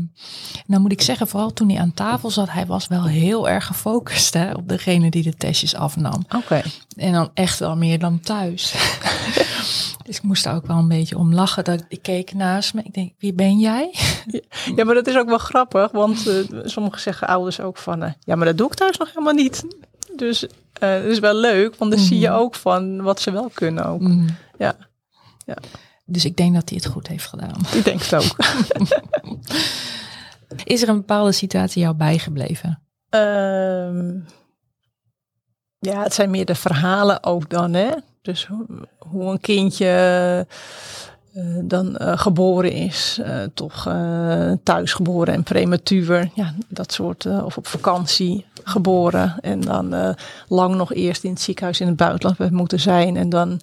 [0.66, 3.66] nou moet ik zeggen, vooral toen hij aan tafel zat, hij was wel heel erg
[3.66, 6.24] gefocust hè, op degene die de testjes afnam.
[6.37, 6.62] Oké.
[6.96, 8.72] En dan echt wel meer dan thuis.
[10.06, 11.64] dus ik moest daar ook wel een beetje om lachen.
[11.64, 12.82] Dat ik keek naast me.
[12.82, 13.94] Ik denk, wie ben jij?
[14.76, 18.12] Ja, maar dat is ook wel grappig, want eh, sommigen zeggen ouders ook van, eh,
[18.20, 19.64] ja, maar dat doe ik thuis nog helemaal niet.
[20.16, 22.37] Dus eh het is wel leuk, want dan zie je Mhm.
[22.37, 24.00] ook van wat ze wel kunnen ook.
[24.00, 24.26] Mm.
[24.59, 24.76] Ja,
[26.07, 27.61] Dus ik denk dat hij het goed heeft gedaan.
[27.75, 28.37] ik denk het ook.
[30.64, 32.83] Is er een bepaalde situatie jou bijgebleven?
[33.09, 34.19] Ehm,
[35.79, 37.90] ja, het zijn meer de verhalen ook dan, hè.
[38.23, 38.66] Dus hoe,
[38.99, 40.47] hoe een kindje
[41.37, 43.88] eh, dan eh, geboren is, eh, toch
[44.62, 46.31] thuis geboren en prematuur.
[46.35, 49.35] Ja, dat soort, of op vakantie geboren.
[49.40, 50.14] En dan
[50.49, 53.16] lang nog eerst in het ziekenhuis in het buitenland moeten zijn.
[53.16, 53.61] En dan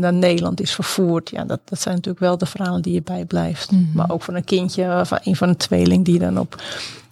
[0.00, 1.30] naar Nederland is vervoerd.
[1.30, 3.70] Ja, dat, dat zijn natuurlijk wel de verhalen die je bijblijft.
[3.70, 3.82] Mhm.
[3.94, 6.62] Maar ook van een kindje, van een van de tweeling die dan op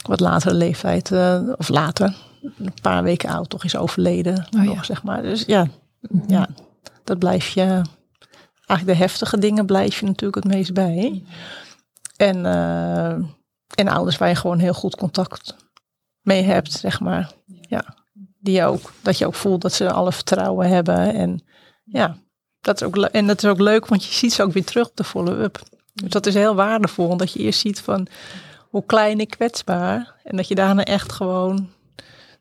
[0.06, 1.12] wat latere leeftijd,
[1.56, 4.46] of later, een paar weken oud, toch is overleden.
[4.50, 4.62] ja.
[4.62, 5.22] nog, zeg maar.
[5.22, 5.66] Dus ja,
[6.26, 6.48] ja,
[7.04, 7.82] dat blijf je.
[8.66, 11.24] Eigenlijk de heftige dingen blijf je natuurlijk het meest bij.
[12.16, 13.10] En, eh,
[13.74, 15.56] en ouders waar je gewoon heel goed contact
[16.20, 17.32] mee hebt, zeg maar.
[17.60, 17.94] Ja,
[18.38, 21.14] die ook, dat je ook voelt dat ze alle vertrouwen hebben.
[21.14, 21.44] En
[21.84, 22.16] ja,
[22.60, 24.88] dat is ook, en dat is ook leuk, want je ziet ze ook weer terug
[24.88, 25.62] op de follow-up.
[25.94, 28.06] Dus dat is heel waardevol, dat je eerst ziet van
[28.70, 30.14] hoe klein en kwetsbaar.
[30.24, 31.70] En dat je daarna echt gewoon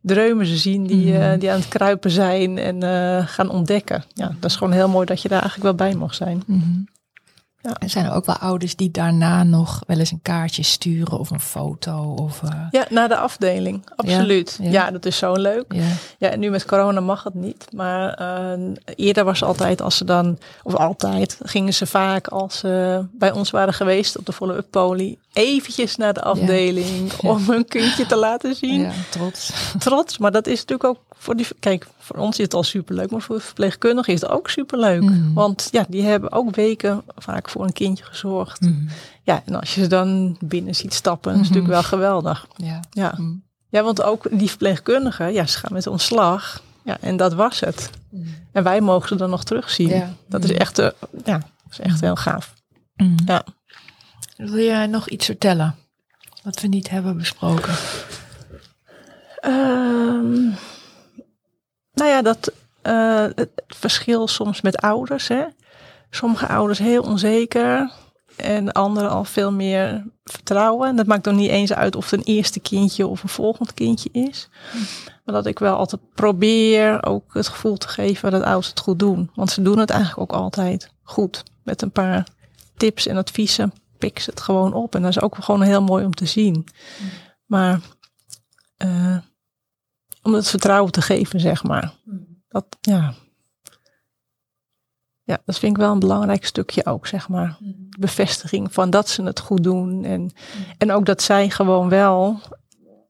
[0.05, 1.39] dreumen ze zien die, eh, Mhm.
[1.39, 4.03] die aan het kruipen zijn en eh, gaan ontdekken.
[4.13, 6.43] Ja, dat is gewoon heel mooi dat je daar eigenlijk wel bij mag zijn.
[6.45, 6.61] Mhm.
[7.65, 7.75] Ja.
[7.79, 11.29] Er zijn er ook wel ouders die daarna nog wel eens een kaartje sturen of
[11.29, 12.15] een foto.
[12.19, 13.83] Of, eh, Ja, naar de afdeling.
[13.95, 14.57] Absoluut.
[14.61, 14.69] Ja.
[14.69, 15.73] Ja, dat is zo leuk.
[16.17, 16.29] ja.
[16.29, 17.65] En nu met corona mag het niet.
[17.71, 18.59] Maar eh,
[18.95, 23.51] eerder was altijd als ze dan, of altijd, gingen ze vaak als ze bij ons
[23.51, 28.55] waren geweest op de follow-up poli, eventjes naar de afdeling om hun kindje te laten
[28.55, 28.81] zien.
[28.81, 29.51] ja, trots.
[29.79, 33.11] Trots, maar dat is natuurlijk ook voor die, kijk, voor ons is het al superleuk,
[33.11, 35.01] maar voor de verpleegkundigen is het ook superleuk.
[35.01, 35.33] Mhm.
[35.33, 38.61] Want ja, die hebben ook weken vaak voor een kindje gezorgd.
[38.61, 38.87] Mhm.
[39.23, 41.47] Ja, en als je ze dan binnen ziet stappen, is Mhm.
[41.47, 42.47] natuurlijk wel geweldig.
[42.55, 42.79] Ja.
[42.89, 43.13] Ja.
[43.17, 43.33] Mhm.
[43.69, 46.61] Ja, want ook die verpleegkundigen, ja, ze gaan met ontslag.
[46.83, 47.89] Ja, en dat was het.
[48.51, 49.89] En wij mogen ze dan nog terugzien.
[49.89, 50.13] Ja.
[50.27, 50.89] Dat is echt, eh,
[51.25, 52.53] ja, is echt heel gaaf.
[53.25, 53.43] Ja.
[54.37, 55.75] Wil jij nog iets vertellen
[56.43, 57.73] wat we niet hebben besproken?
[59.39, 60.49] Ehm,
[61.95, 65.27] nou ja, dat eh, het verschil soms met ouders.
[65.27, 65.45] Hè.
[66.09, 67.91] Sommige ouders heel onzeker
[68.35, 70.89] en anderen al veel meer vertrouwen.
[70.89, 73.73] En dat maakt dan niet eens uit of het een eerste kindje of een volgend
[73.73, 74.49] kindje is.
[75.25, 78.99] Maar dat ik wel altijd probeer ook het gevoel te geven dat ouders het goed
[78.99, 79.31] doen.
[79.35, 81.43] Want ze doen het eigenlijk ook altijd goed.
[81.63, 82.27] Met een paar
[82.77, 84.95] tips en adviezen pikken ze het gewoon op.
[84.95, 86.67] En dat is ook gewoon heel mooi om te zien.
[87.45, 87.79] Maar
[88.77, 89.17] eh,
[90.25, 91.93] om het vertrouwen te geven, zeg maar.
[92.47, 93.13] Dat, ja.
[95.23, 97.57] ja, dat vind ik wel een belangrijk stukje ook, zeg maar.
[97.99, 100.03] Bevestiging van dat ze het goed doen.
[100.03, 100.31] En,
[100.77, 102.39] en ook dat zij gewoon wel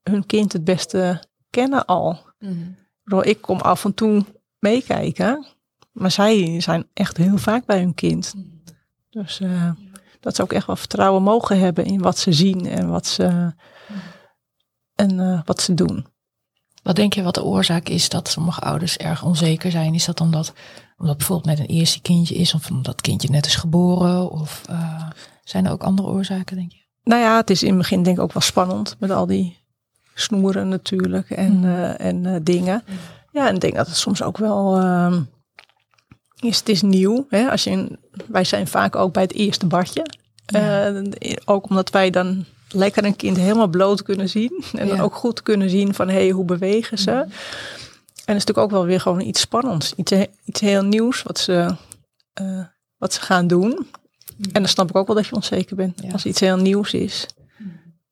[0.03, 2.19] hun kind het beste kennen al.
[2.39, 4.25] Ik bedoel, ik kom af en toe
[4.59, 5.45] meekijken.
[5.91, 8.33] Maar zij zijn echt heel vaak bij hun kind.
[9.09, 9.71] Dus eh,
[10.19, 13.53] Dat ze ook echt wel vertrouwen mogen hebben in wat ze zien en wat ze,
[14.95, 16.13] en, eh, wat ze doen.
[16.85, 19.93] Wat denk je wat de oorzaak is dat sommige ouders erg onzeker zijn?
[19.93, 20.53] Is dat omdat,
[20.97, 24.31] omdat bijvoorbeeld met een eerste kindje is, of omdat het kindje net is geboren?
[24.31, 25.09] Of uh,
[25.43, 26.77] zijn er ook andere oorzaken, denk je?
[27.03, 29.57] Nou ja, het is in het begin denk ik ook wel spannend met al die
[30.13, 31.65] snoeren natuurlijk en, mm.
[31.65, 32.83] uh, en uh, dingen.
[32.87, 32.95] Mm.
[33.31, 35.17] Ja, en ik denk dat het soms ook wel uh,
[36.39, 36.59] is.
[36.59, 37.25] Het is nieuw.
[37.29, 37.49] Hè?
[37.49, 40.05] Als je in, wij zijn vaak ook bij het eerste badje.
[40.45, 41.01] Ja.
[41.45, 44.63] ook omdat wij dan lekker een kind helemaal bloot kunnen zien.
[44.73, 47.11] En dan ook goed kunnen zien van hé, hey, hoe bewegen ze.
[47.11, 47.31] Mm.
[48.25, 49.93] En het is natuurlijk ook wel weer gewoon iets spannends.
[49.95, 50.11] Iets,
[50.45, 51.75] iets heel nieuws wat ze,
[52.97, 53.87] wat ze gaan doen.
[54.37, 56.01] En dan snap ik ook wel dat je onzeker bent.
[56.11, 57.27] Als iets heel nieuws is,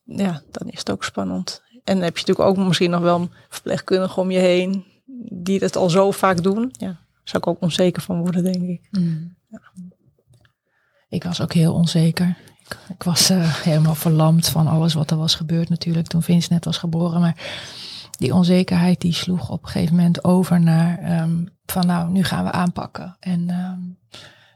[0.04, 1.62] ja, dan is het ook spannend.
[1.72, 4.86] En dan heb je natuurlijk ook misschien nog wel verpleegkundigen om je heen
[5.30, 6.70] die het al zo vaak doen.
[6.72, 8.90] Ja, daar zou ik ook onzeker van worden, denk ik.
[9.50, 9.62] Ja.
[11.10, 12.38] Ik was ook heel onzeker.
[12.90, 16.66] Ik, was uh, helemaal verlamd van alles wat er was gebeurd natuurlijk toen Vince net
[16.66, 17.20] was geboren.
[17.20, 17.36] Maar
[18.12, 22.44] die onzekerheid die sloeg op een gegeven moment over naar um, van nou, nu gaan
[22.44, 23.16] we aanpakken.
[23.20, 23.98] En um,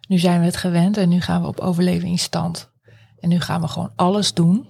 [0.07, 2.69] nu zijn we het gewend en nu gaan we op overlevingsstand.
[3.19, 4.67] En nu gaan we gewoon alles doen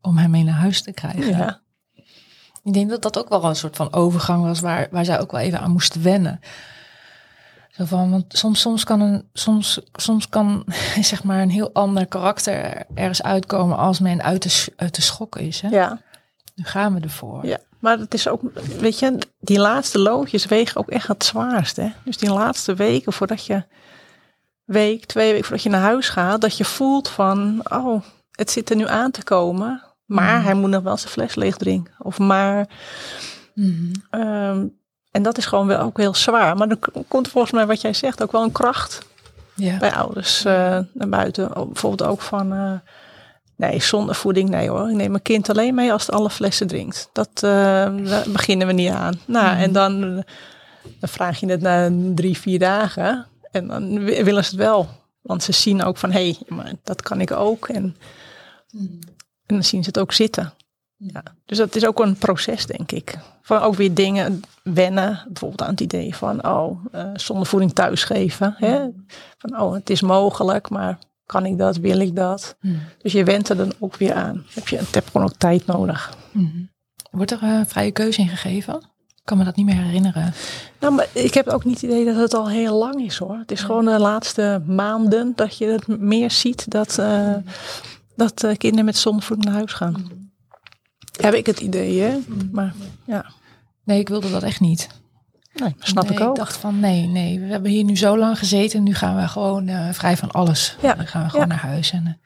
[0.00, 1.36] om hem mee naar huis te krijgen.
[1.36, 1.60] Ja.
[2.62, 5.32] Ik denk dat dat ook wel een soort van overgang was waar, waar zij ook
[5.32, 6.40] wel even aan moesten wennen.
[7.78, 10.64] Zo van, want soms, soms kan een, soms, soms kan
[11.00, 15.36] zeg maar een heel ander karakter ergens uitkomen als men uit de, uit de schok
[15.36, 15.60] is.
[15.60, 15.68] Hè?
[15.68, 16.00] Ja.
[16.54, 17.46] Nu gaan we ervoor.
[17.46, 18.40] Ja, maar het is ook,
[18.78, 21.76] weet je, die laatste loodjes wegen ook echt het zwaarst.
[21.76, 21.92] Hè?
[22.04, 23.64] Dus die laatste weken voordat je
[24.64, 28.70] week, twee weken voordat je naar huis gaat, dat je voelt van, oh, het zit
[28.70, 30.44] er nu aan te komen, maar mm.
[30.44, 31.94] hij moet nog wel zijn fles leeg drinken.
[31.98, 32.68] Of maar,
[33.54, 33.92] mm.
[34.10, 34.78] um,
[35.10, 36.56] en dat is gewoon wel ook heel zwaar.
[36.56, 39.06] Maar dan komt volgens mij wat jij zegt ook wel een kracht
[39.54, 39.78] ja.
[39.78, 40.52] bij ouders uh,
[40.92, 41.48] naar buiten.
[41.54, 42.72] Bijvoorbeeld ook van, uh,
[43.56, 44.90] nee, zonder voeding, nee hoor.
[44.90, 47.08] Ik neem mijn kind alleen mee als het alle flessen drinkt.
[47.12, 49.20] Dat uh, daar beginnen we niet aan.
[49.26, 49.62] Nou, mm.
[49.62, 50.00] en dan,
[50.82, 53.26] dan vraag je het na drie, vier dagen.
[53.50, 54.88] En dan willen ze het wel.
[55.22, 57.68] Want ze zien ook van, hé, hey, maar dat kan ik ook.
[57.68, 57.96] En,
[58.72, 59.00] en
[59.46, 60.52] dan zien ze het ook zitten.
[60.98, 61.22] Ja.
[61.46, 63.18] Dus dat is ook een proces, denk ik.
[63.42, 65.24] Van ook weer dingen wennen.
[65.26, 68.54] Bijvoorbeeld aan het idee van, oh, uh, zonder voeding thuisgeven.
[68.56, 68.86] Hè?
[69.38, 72.56] Van, oh, het is mogelijk, maar kan ik dat, wil ik dat?
[72.98, 74.44] Dus je went er dan ook weer aan.
[74.54, 76.16] Heb je, heb gewoon ook tijd nodig.
[77.10, 78.96] Wordt er uh, vrije keuze in gegeven?
[79.28, 80.34] kan me dat niet meer herinneren.
[80.80, 83.36] Nou, maar ik heb ook niet het idee dat het al heel lang is hoor.
[83.38, 87.34] Het is gewoon de laatste maanden dat je het meer ziet dat, uh,
[88.16, 90.17] dat uh, kinderen met zonnevoeding naar huis gaan.
[91.20, 92.18] Heb ik het idee, hè?
[92.52, 93.24] Maar ja.
[93.84, 94.88] Nee, ik wilde dat echt niet.
[95.54, 96.28] Nee, snap ik ook.
[96.28, 98.82] Ik dacht van nee, nee, we hebben hier nu zo lang gezeten.
[98.82, 100.76] Nu gaan we gewoon uh, vrij van alles.
[100.82, 100.94] Ja.
[100.94, 101.90] Dan gaan we gewoon naar huis.
[101.90, 102.20] En,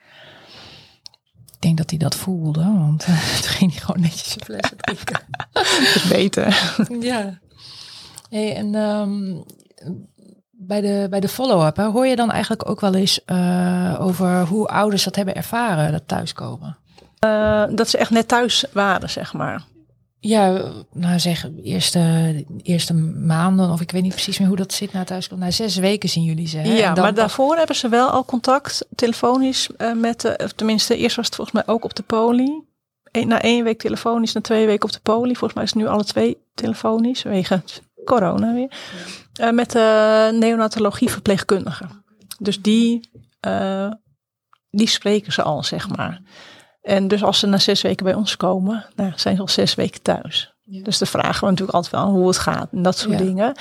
[1.62, 4.76] ik denk dat hij dat voelde, want uh, toen ging hij gewoon netjes zijn flessen
[4.76, 5.20] drinken.
[5.52, 6.74] dat is beter.
[7.10, 7.38] ja.
[8.28, 9.44] Hey, en um,
[10.50, 14.66] bij de, bij de follow-up, hoor je dan eigenlijk ook wel eens uh, over hoe
[14.66, 16.76] ouders dat hebben ervaren, dat thuiskomen?
[17.26, 19.64] Uh, dat ze echt net thuis waren, zeg maar.
[20.18, 22.00] Ja, nou zeg, eerste,
[22.62, 25.28] eerste maanden, of ik weet niet precies meer hoe dat zit na thuis.
[25.28, 26.58] Na zes weken zien jullie ze.
[26.58, 26.76] Hè?
[26.76, 31.16] Ja, maar daarvoor hebben ze wel al contact, telefonisch, uh, met, de, of tenminste, eerst
[31.16, 32.62] was het volgens mij ook op de poli.
[33.10, 35.36] Eén, na één week telefonisch, na twee weken op de poli.
[35.36, 38.72] Volgens mij is het nu alle twee telefonisch, wegens corona weer.
[39.40, 41.84] Uh, met de neonatologie verpleegkundige.
[42.38, 43.10] Dus die,
[44.70, 46.20] die spreken ze al, zeg maar.
[46.82, 49.74] En dus als ze na zes weken bij ons komen, nou, zijn ze al zes
[49.74, 50.54] weken thuis.
[50.64, 53.54] Dus dan vragen we natuurlijk altijd wel hoe het gaat en dat soort dingen.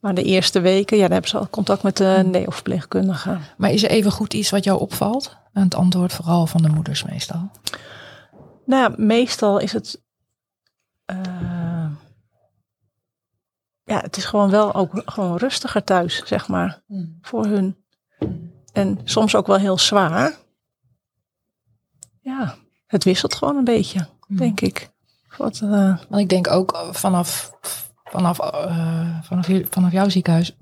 [0.00, 2.30] Maar de eerste weken, ja, dan hebben ze al contact met de mm.
[2.30, 3.38] neoverpleegkundige.
[3.56, 5.36] Maar is er even goed iets wat jou opvalt?
[5.52, 7.50] Aan het antwoord vooral van de moeders meestal.
[8.64, 10.02] Nou, meestal is het...
[11.06, 11.90] Uh,
[13.84, 16.82] ja, het is gewoon wel ook gewoon rustiger thuis, zeg maar.
[16.86, 17.18] Mm.
[17.22, 17.76] Voor hun.
[18.18, 18.52] Mm.
[18.72, 20.36] En soms ook wel heel zwaar
[22.30, 22.54] ja,
[22.86, 24.36] het wisselt gewoon een beetje, hmm.
[24.36, 24.90] denk ik.
[25.36, 25.96] Wat, uh...
[26.08, 27.52] Want ik denk ook eh, vanaf,
[28.04, 30.56] vanaf, uh, vanaf, vanaf jouw ziekenhuis,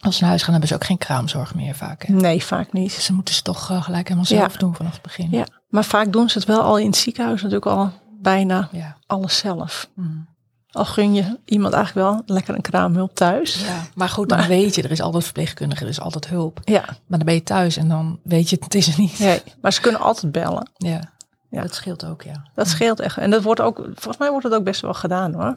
[0.00, 2.02] als ze naar huis gaan, hebben ze ook geen kraamzorg meer vaak.
[2.02, 2.14] Hè?
[2.14, 2.92] Nee, vaak niet.
[2.92, 5.28] Ze moeten ze toch uh, gelijk helemaal zelf doen vanaf het begin.
[5.30, 8.96] Ja, maar vaak doen ze het wel al in het ziekenhuis natuurlijk al bijna ja.
[9.06, 9.88] alles zelf.
[9.94, 10.32] Mm.
[10.70, 13.64] Al gun je iemand eigenlijk wel lekker een kraamhulp thuis.
[13.64, 16.60] Ja, maar goed, dan weet je, er is altijd verpleegkundige, er is altijd hulp.
[16.64, 16.84] Ja.
[16.84, 19.18] Maar dan ben je thuis en dan weet je, het is er niet.
[19.18, 20.70] Nee, maar ze kunnen altijd bellen.
[20.76, 21.12] Ja,
[21.54, 21.62] ja.
[21.62, 22.42] dat scheelt ook, ja.
[22.54, 23.16] Dat scheelt echt.
[23.18, 25.54] En dat wordt ook, volgens mij wordt het ook best wel gedaan hoor.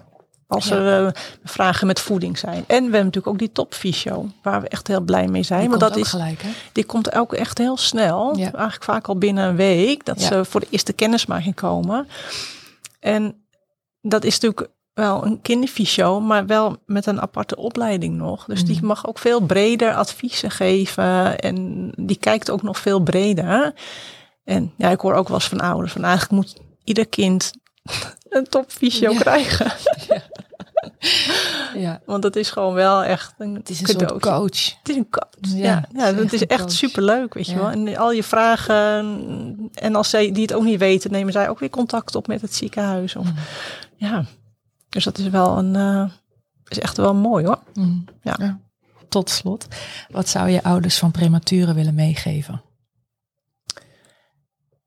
[0.47, 1.11] Als er eh,
[1.43, 2.57] vragen met voeding zijn.
[2.57, 5.59] En we hebben natuurlijk ook die topfysio, waar we echt heel blij mee zijn.
[5.59, 6.49] Die want komt dat ook is, gelijk, hè?
[6.71, 8.37] die komt ook echt heel snel.
[8.37, 8.43] Ja.
[8.51, 10.05] Eigenlijk vaak al binnen een week.
[10.05, 10.27] Dat Ja.
[10.27, 12.07] ze voor de eerste kennismaking komen.
[12.99, 13.45] En
[14.01, 18.45] dat is natuurlijk wel een kinderfysio, maar wel met een aparte opleiding nog.
[18.45, 18.85] Dus die Mhm.
[18.85, 21.39] mag ook veel breder adviezen geven.
[21.39, 23.73] En die kijkt ook nog veel breder.
[24.47, 27.51] En ja, ik hoor ook wel eens van ouders van eigenlijk moet ieder kind
[28.29, 29.19] een topfysio Ja.
[29.19, 29.71] krijgen.
[31.75, 32.01] Ja.
[32.05, 34.19] Want dat is gewoon wel echt een Het is een cadeautje.
[34.29, 34.77] soort coach.
[34.79, 35.27] Het is een coach.
[35.41, 37.57] Ja, Ja, het ja, is het echt is superleuk, weet je Ja.
[37.57, 37.69] wel.
[37.69, 41.59] En al je vragen, en als zij die het ook niet weten, nemen zij ook
[41.59, 43.15] weer contact op met het ziekenhuis.
[43.15, 43.33] Of, Mm.
[43.95, 44.25] Ja,
[44.89, 46.09] dus dat is wel een, eh,
[46.67, 47.59] is echt wel mooi hoor.
[47.73, 48.05] Mm.
[48.21, 48.59] Ja.
[49.09, 49.67] Tot slot,
[50.11, 52.61] wat zou je ouders van prematuren willen meegeven?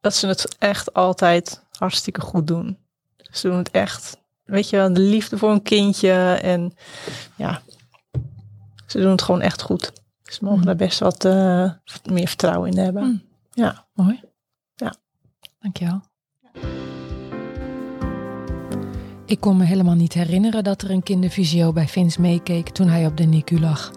[0.00, 2.78] Dat ze het echt altijd hartstikke goed doen.
[3.16, 6.74] Ze doen het echt, weet je wel, de liefde voor een kindje en
[7.36, 7.62] ja,
[8.86, 9.92] ze doen het gewoon echt goed.
[10.22, 10.64] Ze mogen Mm.
[10.64, 11.70] daar best wat eh,
[12.04, 13.02] meer vertrouwen in hebben.
[13.04, 13.22] Mm.
[13.52, 13.86] Ja.
[13.94, 14.20] Mooi.
[14.74, 14.94] Ja.
[15.60, 16.00] Dankjewel.
[19.26, 23.06] Ik kon me helemaal niet herinneren dat er een kindervisio bij Vince meekeek toen hij
[23.06, 23.90] op de NICU lag.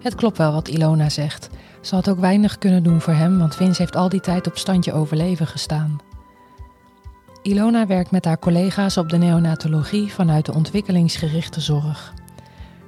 [0.00, 1.48] Het klopt wel wat Ilona zegt.
[1.80, 4.58] Ze had ook weinig kunnen doen voor hem, want Vince heeft al die tijd op
[4.58, 5.98] standje overleven gestaan.
[7.42, 12.14] Ilona werkt met haar collega's op de neonatologie vanuit de ontwikkelingsgerichte zorg.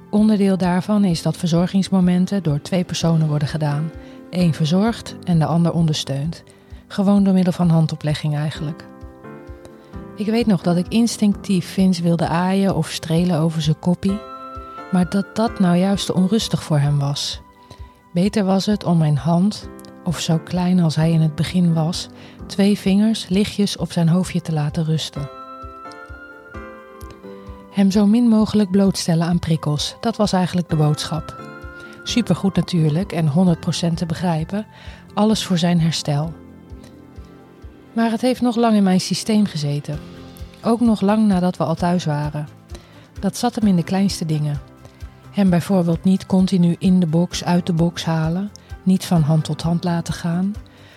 [0.09, 3.91] Onderdeel daarvan is dat verzorgingsmomenten door twee personen worden gedaan.
[4.29, 6.43] Eén verzorgt en de ander ondersteunt.
[6.87, 8.85] Gewoon door middel van handoplegging eigenlijk.
[10.15, 14.19] Ik weet nog dat ik instinctief Vince wilde aaien of strelen over zijn koppie,
[14.91, 17.41] maar dat dat nou juist te onrustig voor hem was.
[18.13, 19.69] Beter was het om mijn hand,
[20.03, 22.07] of zo klein als hij in het begin was,
[22.45, 25.29] twee vingers lichtjes op zijn hoofdje te laten rusten.
[27.71, 31.49] Hem zo min mogelijk blootstellen aan prikkels, dat was eigenlijk de boodschap.
[32.03, 33.57] Supergoed natuurlijk en
[33.91, 34.65] 100% te begrijpen,
[35.13, 36.33] alles voor zijn herstel.
[37.93, 39.99] Maar het heeft nog lang in mijn systeem gezeten.
[40.63, 42.47] Ook nog lang nadat we al thuis waren.
[43.19, 44.70] Dat zat hem in de kleinste dingen.
[45.31, 48.51] Hem bijvoorbeeld niet continu in de box, uit de box halen,
[48.83, 50.55] niet van hand tot hand laten gaan.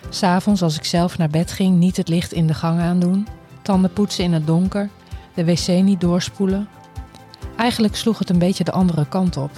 [0.09, 3.27] S'avonds als ik zelf naar bed ging, niet het licht in de gang aandoen.
[3.63, 4.91] Tanden poetsen in het donker,
[5.35, 6.69] de wc niet doorspoelen.
[7.57, 9.51] Eigenlijk sloeg het een beetje de andere kant op.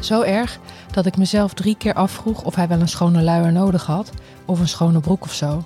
[0.00, 0.58] Zo erg
[0.90, 4.10] dat ik mezelf drie keer afvroeg of hij wel een schone luier nodig had
[4.44, 5.64] of een schone broek of zo.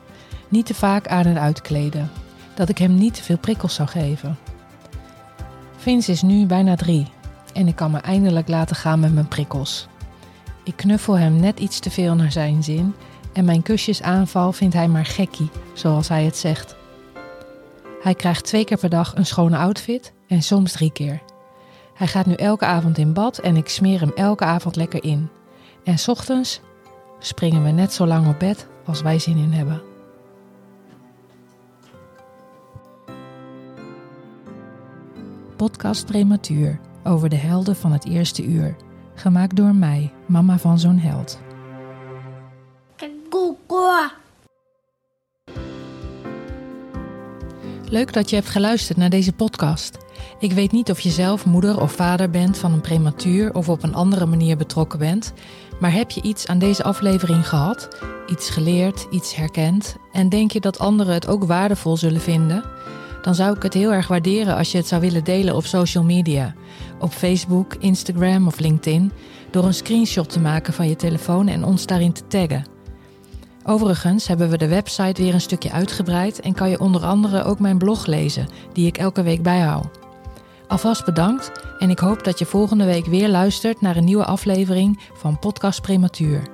[0.48, 2.10] Niet te vaak aan en uitkleden.
[2.54, 4.38] Dat ik hem niet te veel prikkels zou geven.
[5.76, 7.13] Vince is nu bijna drie
[7.54, 9.88] en ik kan me eindelijk laten gaan met mijn prikkels.
[10.62, 12.94] Ik knuffel hem net iets te veel naar zijn zin
[13.32, 16.76] en mijn kusjesaanval vindt hij maar gekkie, zoals hij het zegt.
[18.02, 21.22] Hij krijgt twee keer per dag een schone outfit en soms drie keer.
[21.94, 25.28] Hij gaat nu elke avond in bad en ik smeer hem elke avond lekker in.
[25.84, 26.60] En 's ochtends
[27.18, 29.82] springen we net zo lang op bed als wij zin in hebben.
[35.56, 38.76] Podcast Prematuur over de helden van het eerste uur.
[39.14, 41.38] Gemaakt door mij, mama van zo'n held.
[47.88, 49.98] Leuk dat je hebt geluisterd naar deze podcast.
[50.38, 53.82] Ik weet niet of je zelf moeder of vader bent van een prematuur of op
[53.82, 55.32] een andere manier betrokken bent,
[55.80, 57.88] maar heb je iets aan deze aflevering gehad,
[58.26, 62.64] iets geleerd, iets herkend en denk je dat anderen het ook waardevol zullen vinden?
[63.24, 66.04] Dan zou ik het heel erg waarderen als je het zou willen delen op social
[66.04, 66.54] media,
[66.98, 69.12] op Facebook, Instagram of LinkedIn,
[69.50, 72.64] door een screenshot te maken van je telefoon en ons daarin te taggen.
[73.62, 77.58] Overigens hebben we de website weer een stukje uitgebreid en kan je onder andere ook
[77.58, 79.98] mijn blog lezen, die ik elke week bijhoud.
[80.68, 85.00] Alvast bedankt en ik hoop dat je volgende week weer luistert naar een nieuwe aflevering
[85.14, 86.53] van Podcast Prematuur.